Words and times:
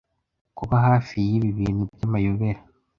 Kuba 0.57 0.75
hafi 0.87 1.15
yibi 1.27 1.49
bintu 1.59 1.83
byamayobera, 1.93 2.61